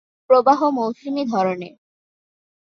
[0.29, 1.73] প্রবাহ মৌসুমি ধরনের।